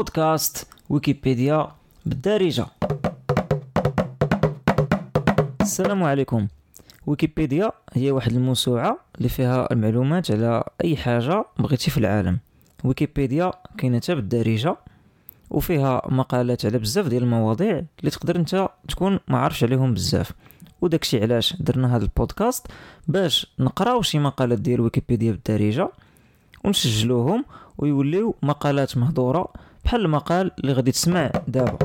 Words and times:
بودكاست 0.00 0.66
ويكيبيديا 0.88 1.68
بالدارجة. 2.06 2.66
السلام 5.60 6.02
عليكم. 6.02 6.48
ويكيبيديا 7.06 7.72
هي 7.92 8.10
واحد 8.10 8.32
الموسوعة 8.32 8.98
اللي 9.18 9.28
فيها 9.28 9.72
المعلومات 9.72 10.30
على 10.30 10.64
أي 10.84 10.96
حاجة 10.96 11.44
بغيتي 11.58 11.90
في 11.90 11.98
العالم. 11.98 12.38
ويكيبيديا 12.84 13.52
كاينة 13.78 14.00
بالدارجة 14.08 14.76
وفيها 15.50 16.02
مقالات 16.08 16.66
على 16.66 16.78
بزاف 16.78 17.08
ديال 17.08 17.22
المواضيع 17.22 17.84
اللي 18.00 18.10
تقدر 18.10 18.36
انت 18.36 18.68
تكون 18.88 19.20
ما 19.28 19.38
عارفش 19.38 19.64
عليهم 19.64 19.94
بزاف. 19.94 20.32
وداكشي 20.80 21.22
علاش 21.22 21.56
درنا 21.56 21.96
هذا 21.96 22.04
البودكاست؟ 22.04 22.66
باش 23.08 23.46
نقراو 23.58 24.02
شي 24.02 24.18
مقالات 24.18 24.58
ديال 24.58 24.80
ويكيبيديا 24.80 25.32
بالدارجة 25.32 25.90
ونسجلوهم 26.64 27.44
ويوليو 27.78 28.34
مقالات 28.42 28.96
مهضورة 28.96 29.52
بحال 29.84 30.00
المقال 30.00 30.50
اللي 30.60 30.72
غادي 30.72 30.92
تسمع 30.92 31.30
دابا. 31.48 31.78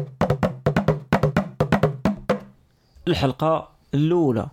الحلقة 3.07 3.69
الأولى. 3.93 4.47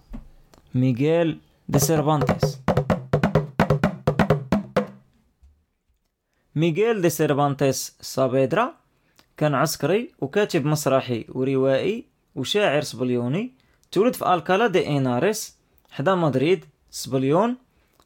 ميغيل 0.74 1.40
دي 1.68 1.78
سيرفانتيس. 1.78 2.60
ميغيل 6.56 7.02
دي 7.02 7.10
سيرفانتيس 7.10 7.96
سابيدرا 8.00 8.74
كان 9.36 9.54
عسكري 9.54 10.10
وكاتب 10.20 10.64
مسرحي 10.66 11.26
وروائي 11.28 12.04
وشاعر 12.34 12.82
سبليوني 12.82 13.52
تولد 13.92 14.14
في 14.14 14.34
ألكالا 14.34 14.66
دي 14.66 14.86
إيناريس 14.86 15.56
حدا 15.90 16.14
مدريد 16.14 16.64
سبليون 16.90 17.56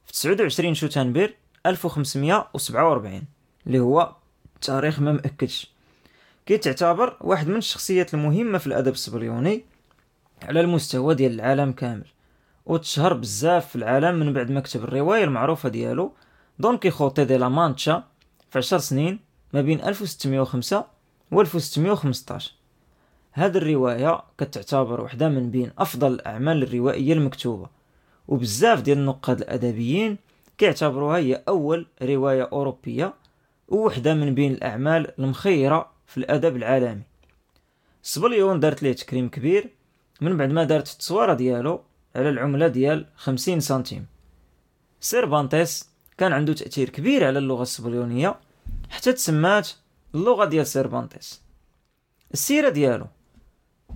في 0.06 0.12
29 0.12 0.74
شتنبر 0.74 1.34
1547 1.66 3.22
اللي 3.66 3.78
هو 3.78 4.14
تاريخ 4.60 5.00
ما 5.00 5.12
مأكدش. 5.12 5.70
كيتعتبر 6.46 7.16
واحد 7.20 7.48
من 7.48 7.56
الشخصيات 7.56 8.14
المهمة 8.14 8.58
في 8.58 8.66
الأدب 8.66 8.92
السبليوني 8.92 9.64
على 10.42 10.60
المستوى 10.60 11.14
ديال 11.14 11.32
العالم 11.32 11.72
كامل. 11.72 12.06
وتشهر 12.66 13.12
بزاف 13.12 13.68
في 13.68 13.76
العالم 13.76 14.14
من 14.14 14.32
بعد 14.32 14.50
ما 14.50 14.60
كتب 14.60 14.84
الرواية 14.84 15.24
المعروفة 15.24 15.68
ديالو 15.68 16.12
دون 16.58 16.78
كيخوتي 16.78 17.24
دي 17.24 17.36
لا 17.36 17.48
مانتشا 17.48 18.04
في 18.50 18.58
عشر 18.58 18.78
سنين 18.78 19.18
ما 19.52 19.60
بين 19.62 19.80
1605 19.80 20.84
و 21.32 21.40
1615 21.40 22.52
هاد 23.34 23.56
الرواية 23.56 24.20
كتعتبر 24.38 25.00
وحدة 25.00 25.28
من 25.28 25.50
بين 25.50 25.70
أفضل 25.78 26.12
الأعمال 26.12 26.62
الروائية 26.62 27.12
المكتوبة. 27.12 27.68
وبزاف 28.28 28.80
ديال 28.80 28.98
النقاد 28.98 29.40
الأدبيين 29.40 30.16
كيعتبروها 30.58 31.16
هي 31.18 31.42
أول 31.48 31.86
رواية 32.02 32.48
أوروبية 32.52 33.14
ووحدة 33.68 34.14
من 34.14 34.34
بين 34.34 34.52
الأعمال 34.52 35.18
المخيرة 35.18 35.90
في 36.06 36.16
الأدب 36.16 36.56
العالمي. 36.56 37.02
سبليون 38.02 38.60
دارت 38.60 38.82
ليه 38.82 38.92
تكريم 38.92 39.28
كبير 39.28 39.70
من 40.20 40.36
بعد 40.36 40.50
ما 40.50 40.64
دارت 40.64 40.90
التصويرة 40.92 41.34
ديالو 41.34 41.80
على 42.16 42.28
العملة 42.28 42.68
ديال 42.68 43.06
خمسين 43.16 43.60
سنتيم. 43.60 44.06
سيرفانتيس 45.00 45.90
كان 46.18 46.32
عنده 46.32 46.52
تأثير 46.52 46.88
كبير 46.88 47.26
على 47.26 47.38
اللغة 47.38 47.62
السبليونية 47.62 48.34
حتى 48.90 49.12
تسمات 49.12 49.68
اللغة 50.14 50.44
ديال 50.44 50.66
سيرفانتيس. 50.66 51.42
السيرة 52.32 52.68
ديالو 52.68 53.06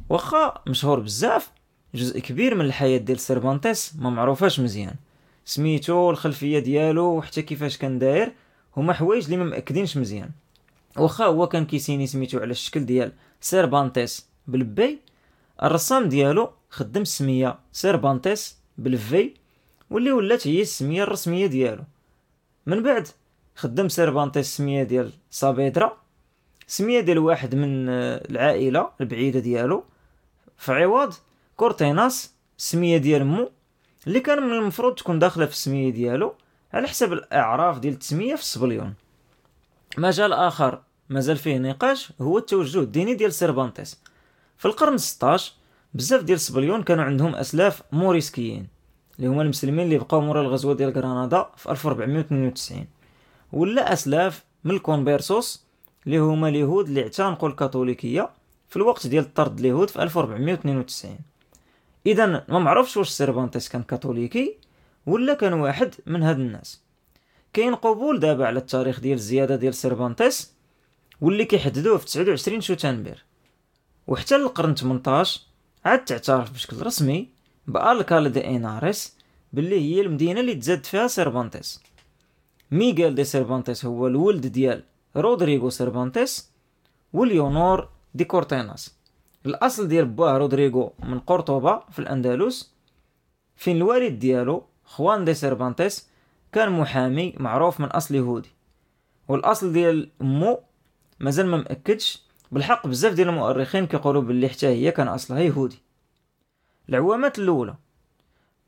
واخا 0.09 0.63
مشهور 0.67 1.01
بزاف 1.01 1.51
جزء 1.95 2.21
كبير 2.21 2.55
من 2.55 2.65
الحياة 2.65 2.99
ديال 2.99 3.19
سيرفانتيس 3.21 3.97
ما 3.99 4.11
معروفاش 4.11 4.61
مزيان. 4.61 4.95
سميتو 5.45 6.11
الخلفية 6.11 6.59
ديالو 6.59 7.17
وحتى 7.17 7.43
كيفاش 7.43 7.77
كان 7.77 7.99
داير 7.99 8.33
هما 8.77 8.93
حوايج 8.93 9.25
اللي 9.25 9.37
ما 9.37 9.45
مأكدينش 9.45 9.97
مزيان. 9.97 10.31
واخا 10.97 11.25
هو 11.25 11.47
كان 11.47 11.67
كيسيني 11.67 12.07
سميتو 12.07 12.39
على 12.39 12.51
الشكل 12.51 12.87
ديال 12.87 13.13
سيربانتيس 13.41 14.27
بالبي 14.47 14.99
الرسام 15.63 16.09
ديالو 16.09 16.51
خدم 16.71 17.03
السميه 17.03 17.59
سيربانتيس 17.73 18.59
بالفي 18.79 19.35
واللي 19.91 20.13
ولات 20.13 20.47
هي 20.47 20.63
السمية 20.63 21.03
الرسمية 21.03 21.47
ديالو. 21.47 21.85
من 22.67 22.83
بعد 22.83 23.09
خدم 23.57 23.89
سيربانتيس 23.89 24.47
السميه 24.47 24.83
ديال 24.83 25.13
سابيدرا 25.31 25.97
سمية 26.67 27.01
ديال 27.01 27.19
واحد 27.19 27.55
من 27.55 27.89
العائلة 27.89 28.91
البعيدة 29.01 29.41
ديالو 29.41 29.85
في 30.59 30.73
عوض 30.73 31.15
كورتيناس 31.57 32.35
السميه 32.59 32.97
ديال 32.97 33.25
مو 33.25 33.51
اللي 34.07 34.21
كان 34.21 34.43
من 34.43 34.53
المفروض 34.53 34.95
تكون 34.95 35.19
داخلة 35.19 35.47
في 35.47 35.53
السمية 35.53 35.91
ديالو. 35.91 36.35
على 36.73 36.89
حسب 36.89 37.13
الأعراف 37.13 37.79
ديال 37.79 37.93
التسميه 37.95 38.35
في 38.35 38.43
السبليون 38.43 38.95
مجال 39.99 40.33
آخر 40.33 40.83
مازال 41.09 41.37
فيه 41.37 41.59
نقاش 41.59 42.13
هو 42.21 42.39
التوجه 42.39 42.79
الديني 42.81 43.15
ديال 43.15 43.33
سيربانتيس. 43.33 44.01
في 44.59 44.67
القرن 44.67 44.99
16 44.99 45.53
بزاف 45.95 46.23
ديال 46.23 46.37
السبليون 46.37 46.83
كانوا 46.83 47.05
عندهم 47.05 47.35
أسلاف 47.35 47.83
موريسكيين 47.93 48.67
اللي 49.19 49.31
هما 49.31 49.43
المسلمين 49.43 49.85
اللي 49.85 49.99
بقاو 49.99 50.21
مورا 50.21 50.41
الغزوة 50.41 50.75
ديال 50.75 50.91
غرناطه 50.91 51.51
في 51.57 51.71
1492 51.71 52.87
ولا 53.53 53.93
أسلاف 53.93 54.45
من 54.65 54.71
الكونبيرسوس 54.75 55.65
اللي 56.07 56.19
هما 56.19 56.49
اليهود 56.49 56.89
اللي 56.89 57.03
اعتنقوا 57.03 57.49
الكاثوليكية 57.49 58.31
في 58.69 58.77
الوقت 58.77 59.07
ديال 59.07 59.35
طرد 59.35 59.59
اليهود 59.59 59.91
في 59.91 60.03
1492 60.03 61.19
اذا 62.07 62.27
ما 62.27 62.59
معروفش 62.59 62.97
واش 62.97 63.09
سيرفانتيس 63.09 63.69
كان 63.69 63.83
كاثوليكي 63.83 64.57
ولا 65.07 65.35
كان 65.35 65.53
واحد 65.53 65.95
من 66.07 66.23
هاد 66.23 66.39
الناس. 66.41 66.83
كاين 67.53 67.75
قبول 67.75 68.21
دابا 68.21 68.47
على 68.47 68.59
التاريخ 68.59 69.01
ديال 69.01 69.15
الزياده 69.15 69.57
ديال 69.57 69.75
سيرفانتيس 69.75 70.53
واللي 71.21 71.45
كيحددوه 71.45 71.99
في 71.99 72.05
29 72.05 72.61
شتنبر 72.61 73.25
وحتى 74.07 74.37
للقرن 74.39 74.75
18 74.75 75.41
عاد 75.85 76.05
تعترف 76.05 76.53
بشكل 76.53 76.87
رسمي 76.87 77.29
بألكالا 77.67 78.29
دي 78.29 78.45
إيناريس 78.45 79.17
باللي 79.53 79.81
هي 79.81 80.01
المدينة 80.01 80.41
اللي 80.41 80.55
تزاد 80.55 80.85
فيها 80.87 81.07
سيرفانتيس. 81.07 81.83
ميغيل 82.71 83.15
دي 83.15 83.25
سيرفانتيس 83.25 83.85
هو 83.85 84.07
الولد 84.07 84.47
ديال 84.47 84.83
رودريغو 85.17 85.71
سيرفانتيس 85.71 86.51
وليونور 87.13 87.89
دي 88.15 88.25
كورتيناس. 88.25 88.95
الأصل 89.47 89.89
ديال 89.89 90.05
باه 90.05 90.39
رودريغو 90.39 90.93
من 90.99 91.19
قرطبة 91.19 91.83
في 91.91 91.99
الأندلس 91.99 92.75
فين 93.57 93.77
الوالد 93.77 94.19
ديالو 94.19 94.65
خوان 94.91 95.25
دي 95.25 95.35
سيرفانتيس 95.35 96.09
كان 96.53 96.73
محامي 96.73 97.35
معروف 97.39 97.81
من 97.81 97.87
أصل 97.87 98.15
يهودي. 98.15 98.49
والأصل 99.29 99.73
ديال 99.73 100.11
مو 100.21 100.61
مازال 101.21 101.47
ما 101.47 101.57
مأكدش 101.57 102.23
بالحق 102.53 102.87
بزاف 102.87 103.13
ديال 103.13 103.29
المؤرخين 103.29 103.87
كيقولوا 103.87 104.23
باللي 104.23 104.49
حتى 104.49 104.67
هي 104.67 104.91
كان 104.91 105.09
أصلها 105.09 105.41
يهودي. 105.41 105.79
العوامات 106.89 107.39
الأولى 107.39 107.75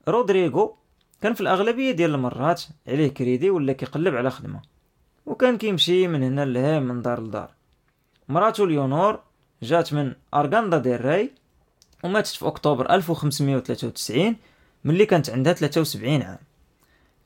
رودريغو 0.08 0.76
كان 1.20 1.34
في 1.34 1.40
الأغلبية 1.40 1.90
ديال 1.90 2.14
المرات 2.14 2.62
عليه 2.88 3.08
كريدي 3.08 3.50
ولا 3.50 3.72
كيقلب 3.72 4.16
على 4.16 4.30
خدمة 4.30 4.62
وكان 5.26 5.58
كيمشي 5.58 6.08
من 6.08 6.22
هنا 6.22 6.44
لهنا 6.44 6.80
من 6.80 7.02
دار 7.02 7.20
لدار. 7.20 7.50
مراتو 8.28 8.64
ليونور 8.64 9.20
جات 9.62 9.92
من 9.92 10.14
ارغاندا 10.34 10.78
ديل 10.78 11.04
راي 11.04 11.30
وماتت 12.04 12.26
في 12.26 12.46
أكتوبر 12.46 12.90
1593 12.90 14.36
ملي 14.84 15.06
كانت 15.06 15.30
عندها 15.30 15.52
73 15.52 16.22
عام. 16.22 16.38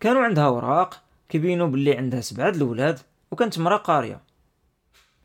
كانوا 0.01 0.23
عندها 0.23 0.47
أوراق 0.47 1.03
كيبينوا 1.29 1.67
باللي 1.67 1.97
عندها 1.97 2.21
سبعة 2.21 2.49
الأولاد 2.49 2.99
وكانت 3.31 3.59
مرا 3.59 3.77
قارية. 3.77 4.21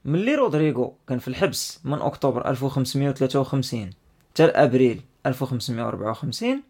ملي 0.06 0.36
رودريغو 0.36 0.96
كان 1.08 1.20
في 1.20 1.28
الحبس 1.28 1.80
من 1.84 2.02
أكتوبر 2.02 2.50
1553 2.50 3.90
حتى 4.32 4.44
ابريل 4.46 5.02
1554 5.26 6.64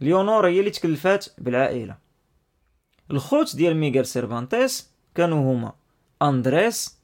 ليونورا 0.00 0.48
هي 0.48 0.60
اللي 0.60 0.70
تكلفات 0.70 1.26
بالعائلة. 1.38 1.96
الخوت 3.10 3.56
ديال 3.56 3.76
ميغيل 3.76 4.06
سيرفانتيس 4.06 4.90
كانوا 5.14 5.52
هما 5.52 5.72
أندريس 6.22 6.98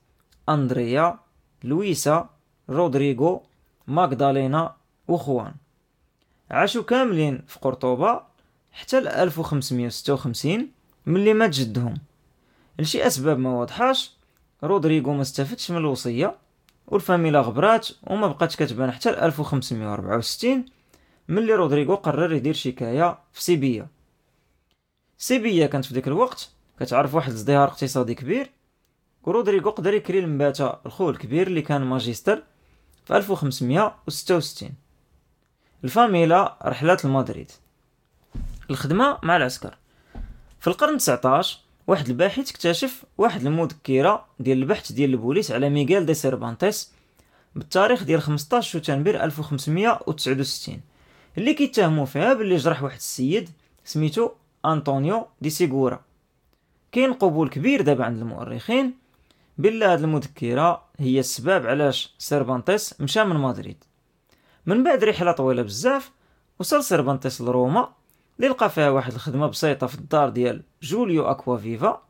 أندريا 0.48 1.18
لويسا 1.64 2.28
رودريغو 2.70 3.42
ماغدالينا 3.86 4.76
وخوان. 5.08 5.54
عاشوا 6.52 6.82
كاملين 6.82 7.42
في 7.46 7.58
قرطبة 7.58 8.20
حتى 8.72 9.00
ل 9.00 9.08
1556 9.08 10.68
ملي 11.06 11.34
مات 11.34 11.50
جدهم. 11.50 11.94
لشي 12.78 13.06
أسباب 13.06 13.38
ما 13.38 13.50
واضحاش 13.50 14.12
رودريغو 14.64 15.12
ما 15.12 15.22
استفدش 15.22 15.70
من 15.70 15.76
الوصية 15.76 16.36
والفاميلا 16.86 17.40
غبرات 17.40 17.88
وما 18.02 18.26
بقاتش 18.26 18.56
كتبان 18.56 18.90
حتى 18.90 19.10
ل 19.10 19.14
1564 19.14 20.64
ملي 21.28 21.54
رودريغو 21.54 21.94
قرر 21.94 22.32
يدير 22.32 22.54
شكاية 22.54 23.18
في 23.32 23.42
سيبيا. 23.42 23.86
سيبيا 25.18 25.66
كانت 25.66 25.84
في 25.84 25.94
ديك 25.94 26.08
الوقت 26.08 26.50
كتعرف 26.80 27.14
واحد 27.14 27.28
الازدهار 27.28 27.68
اقتصادي 27.68 28.14
كبير 28.14 28.50
ورودريغو 29.22 29.70
قدر 29.70 29.94
يكري 29.94 30.20
لمباتا 30.20 30.80
الخو 30.86 31.10
الكبير 31.10 31.46
اللي 31.46 31.62
كان 31.62 31.82
ماجستر 31.82 32.42
في 33.04 33.16
1566 33.16 34.70
الفاميلا 35.84 36.56
رحلات 36.64 37.04
لمدريد 37.04 37.50
الخدمة 38.70 39.18
مع 39.22 39.36
العسكر. 39.36 39.76
في 40.60 40.66
القرن 40.66 40.96
19 40.98 41.58
واحد 41.86 42.08
الباحث 42.08 42.50
اكتشف 42.50 43.04
واحد 43.18 43.46
المذكرة 43.46 44.26
ديال 44.40 44.58
البحث 44.58 44.92
ديال 44.92 45.10
البوليس 45.10 45.50
على 45.50 45.70
ميغيل 45.70 46.06
دي 46.06 46.14
سيرفانتيس 46.14 46.92
بالتاريخ 47.54 48.02
ديال 48.02 48.22
15 48.22 48.78
شتنبر 48.78 49.24
1569 49.24 50.80
اللي 51.38 51.54
كيتهموا 51.54 52.06
فيها 52.06 52.34
باللي 52.34 52.56
جرح 52.56 52.82
واحد 52.82 52.96
السيد 52.96 53.50
سميتو 53.84 54.30
أنطونيو 54.64 55.26
دي 55.40 55.50
سيغورا. 55.50 56.00
كاين 56.92 57.12
قبول 57.12 57.48
كبير 57.48 57.82
دابا 57.82 58.04
عند 58.04 58.18
المؤرخين 58.18 58.94
بلا 59.58 59.92
هاد 59.92 60.02
المذكرة 60.02 60.84
هي 60.98 61.20
السبب 61.20 61.66
علاش 61.66 62.14
سيرفانتيس 62.18 63.00
مشى 63.00 63.24
من 63.24 63.36
مدريد. 63.36 63.84
من 64.66 64.82
بعد 64.84 65.04
رحلة 65.04 65.32
طويلة 65.32 65.62
بزاف 65.62 66.10
وصل 66.58 66.84
سيرفانتيس 66.84 67.40
لروما 67.40 67.88
اللي 68.36 68.48
لقى 68.48 68.70
فيها 68.70 68.90
واحد 68.90 69.12
الخدمة 69.12 69.46
بسيطة 69.46 69.86
في 69.86 69.94
الدار 69.94 70.28
ديال 70.28 70.62
جوليو 70.82 71.24
أكوافيفا. 71.24 72.02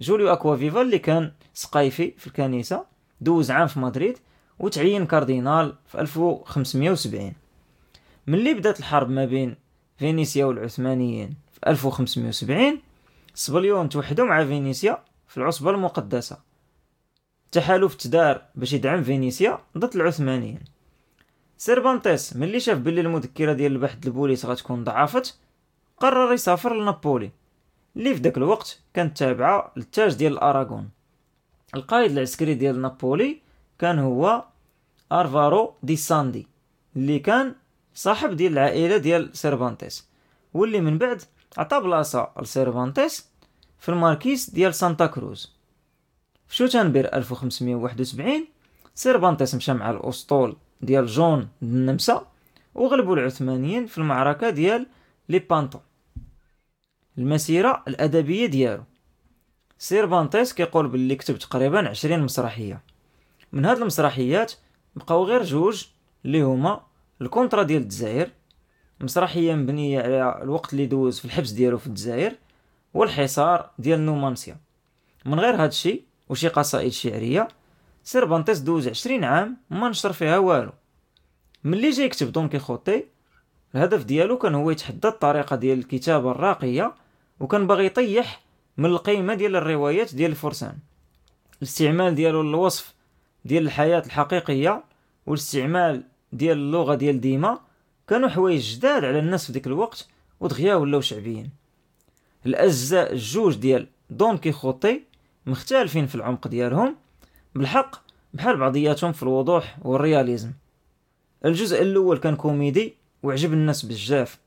جوليو 0.00 0.32
أكوافيفا 0.32 0.82
اللي 0.82 0.98
كان 0.98 1.32
سقايفي 1.54 2.10
في 2.18 2.26
الكنيسة 2.26 2.84
دوز 3.20 3.50
عام 3.50 3.66
في 3.66 3.78
مدريد 3.80 4.18
وتعين 4.58 5.06
كاردينال 5.06 5.74
في 5.86 6.00
1570 6.00 7.32
ملي 8.26 8.54
بدأت 8.54 8.78
الحرب 8.78 9.10
ما 9.10 9.24
بين 9.24 9.56
فينيسيا 9.98 10.44
والعثمانيين 10.44 11.34
في 11.52 11.70
1570 11.70 12.80
سبليون 13.34 13.88
توحدوا 13.88 14.24
مع 14.26 14.44
فينيسيا 14.44 15.04
في 15.28 15.36
العصبة 15.36 15.70
المقدسة. 15.70 16.38
تحالف 17.52 17.94
تدار 17.94 18.42
باش 18.54 18.72
يدعم 18.72 19.02
فينيسيا 19.02 19.58
ضد 19.78 19.96
العثمانيين. 19.96 20.60
سيرفانتيس 21.58 22.36
ملي 22.36 22.60
شاف 22.60 22.78
بلي 22.78 23.00
المذكرة 23.00 23.52
ديال 23.52 23.72
البحث 23.72 24.06
البوليس 24.06 24.46
غتكون 24.46 24.84
ضعفت 24.84 25.38
قرر 25.96 26.32
يسافر 26.32 26.74
لنابولي 26.74 27.30
اللي 27.96 28.14
في 28.14 28.20
داك 28.20 28.36
الوقت 28.36 28.80
كانت 28.94 29.18
تابعة 29.18 29.72
للتاج 29.76 30.14
ديال 30.14 30.32
الأراغون. 30.32 30.88
القائد 31.74 32.10
العسكري 32.10 32.54
ديال 32.54 32.80
نابولي 32.82 33.40
كان 33.78 33.98
هو 33.98 34.44
ألفارو 35.12 35.74
دي 35.82 35.96
ساندي 35.96 36.46
اللي 36.96 37.18
كان 37.18 37.54
صاحب 37.94 38.36
ديال 38.36 38.52
العائلة 38.52 38.96
ديال 38.96 39.36
سيرفانتيس 39.36 40.08
واللي 40.54 40.80
من 40.80 40.98
بعد 40.98 41.22
عطى 41.56 41.80
بلاصة 41.80 42.30
لسيرفانتيس 42.42 43.28
في 43.78 43.88
الماركيس 43.88 44.50
ديال 44.50 44.74
سانتا 44.74 45.06
كروز. 45.06 45.52
في 46.48 46.56
شتنبر 46.56 47.08
1571 47.14 48.46
سيرفانتيس 48.94 49.54
مشى 49.54 49.72
مع 49.72 49.90
الأسطول. 49.90 50.56
ديال 50.82 51.06
جون 51.06 51.48
النمسا 51.62 52.26
وغلبوا 52.74 53.16
العثمانيين 53.16 53.86
في 53.86 53.98
المعركة 53.98 54.50
ديال 54.50 54.86
ليبانطو 55.28 55.78
المسيرة 57.18 57.82
الأدبية 57.88 58.46
ديالو. 58.46 58.82
سيرفانتيس 59.78 60.52
كيقول 60.52 60.88
باللي 60.88 61.16
كتب 61.16 61.38
تقريبا 61.38 61.88
عشرين 61.88 62.20
مسرحية. 62.20 62.80
من 63.52 63.64
هاد 63.64 63.76
المسرحيات 63.78 64.52
بقاو 64.96 65.24
غير 65.24 65.42
جوج 65.42 65.86
اللي 66.24 66.42
هما 66.42 66.80
الكونترا 67.20 67.62
ديال 67.62 67.82
الجزائر 67.82 68.30
مسرحية 69.00 69.54
مبنية 69.54 70.00
على 70.00 70.42
الوقت 70.42 70.72
اللي 70.72 70.86
دوز 70.86 71.18
في 71.18 71.24
الحبس 71.24 71.50
ديالو 71.50 71.78
في 71.78 71.86
الجزائر 71.86 72.32
والحصار 72.94 73.70
ديال 73.78 74.06
نومانسيا. 74.06 74.56
من 75.26 75.40
غير 75.40 75.62
هادشي 75.62 76.02
وشي 76.28 76.48
قصائد 76.48 76.92
شعرية 76.92 77.48
سيرفانتيس 78.08 78.58
دوز 78.58 78.88
عشرين 78.88 79.24
عام 79.24 79.56
ما 79.70 79.88
نشر 79.88 80.12
فيها 80.12 80.38
والو 80.38 80.72
ملي 81.64 81.90
جا 81.90 82.04
يكتب 82.04 82.32
دون 82.32 82.48
كيخوتي 82.48 83.04
الهدف 83.74 84.04
ديالو 84.04 84.38
كان 84.38 84.54
هو 84.54 84.70
يتحدى 84.70 85.08
الطريقة 85.08 85.56
ديال 85.56 85.78
الكتابه 85.78 86.30
الراقيه 86.30 86.94
وكان 87.40 87.66
باغي 87.66 87.86
يطيح 87.86 88.42
من 88.76 88.86
القيمه 88.86 89.34
ديال 89.34 89.56
الروايات 89.56 90.14
ديال 90.14 90.30
الفرسان 90.30 90.78
الاستعمال 91.58 92.14
ديالو 92.14 92.42
للوصف 92.42 92.94
ديال 93.44 93.62
الحياة 93.62 94.02
الحقيقيه 94.06 94.84
والاستعمال 95.26 96.04
ديال 96.32 96.58
اللغة 96.58 96.94
ديال 96.94 97.20
ديما 97.20 97.60
كانوا 98.08 98.28
حوايج 98.28 98.76
جداد 98.76 99.04
على 99.04 99.18
الناس 99.18 99.46
في 99.46 99.52
ديك 99.52 99.66
الوقت 99.66 100.08
ودغيا 100.40 100.74
ولاو 100.74 101.00
شعبيين 101.00 101.50
الاجزاء 102.46 103.12
الجوج 103.12 103.56
ديال 103.56 103.86
دون 104.10 104.38
كيخوتي 104.38 105.02
مختلفين 105.46 106.06
في 106.06 106.14
العمق 106.14 106.48
ديالهم 106.48 106.96
بالحق 107.58 107.96
بحال 108.34 108.56
بعضياتهم 108.56 109.12
في 109.12 109.22
الوضوح 109.22 109.78
والرياليزم. 109.82 110.52
الجزء 111.44 111.82
الأول 111.82 112.18
كان 112.18 112.36
كوميدي 112.36 112.94
وعجب 113.22 113.52
الناس 113.52 113.86
بزاف. 113.86 114.38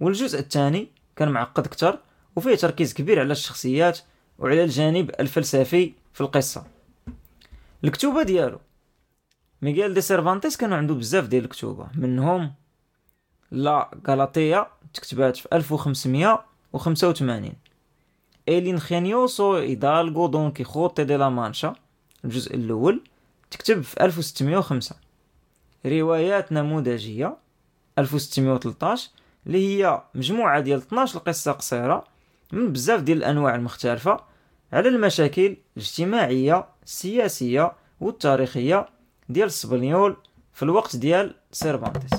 والجزء 0.00 0.38
الثاني 0.38 0.88
كان 1.16 1.28
معقد 1.28 1.66
أكثر 1.66 1.98
وفيه 2.36 2.54
تركيز 2.54 2.94
كبير 2.94 3.20
على 3.20 3.32
الشخصيات 3.32 3.98
وعلى 4.38 4.64
الجانب 4.64 5.10
الفلسفي 5.20 5.92
في 6.12 6.20
القصة. 6.20 6.66
الكتوبة 7.84 8.22
ديالو. 8.22 8.60
ميغيل 9.62 9.94
دي 9.94 10.00
سيرفانتيس 10.00 10.56
كانوا 10.56 10.76
عنده 10.76 10.94
بزاف 10.94 11.26
ديال 11.26 11.44
الكتوبة. 11.44 11.86
منهم 11.94 12.52
La 13.50 13.90
Galatea 14.08 14.66
تكتبات 14.94 15.36
في 15.36 15.48
1585 15.52 17.52
El 18.48 18.78
ingenioso 18.78 19.56
hidalgo 19.56 20.26
don 20.26 20.50
Quijote 20.50 21.04
de 21.04 21.16
la 21.16 21.28
Mancha. 21.28 21.74
الجزء 22.24 22.54
الأول 22.54 23.00
تكتب 23.50 23.80
في 23.80 24.04
1605 24.04 24.96
روايات 25.86 26.52
نموذجية 26.52 27.36
1613 27.98 29.10
اللي 29.46 29.58
هي 29.82 30.02
مجموعة 30.14 30.60
ديال 30.60 30.78
12 30.78 31.18
قصة 31.18 31.52
قصيرة 31.52 32.04
من 32.52 32.72
بزاف 32.72 33.00
ديال 33.00 33.18
الأنواع 33.18 33.54
المختلفة 33.54 34.20
على 34.72 34.88
المشاكل 34.88 35.56
الاجتماعية 35.76 36.66
السياسية 36.84 37.72
والتاريخية 38.00 38.88
ديال 39.28 39.46
السبنيول 39.46 40.16
في 40.52 40.62
الوقت 40.62 40.96
ديال 40.96 41.34
سيرفانتيس 41.52 42.10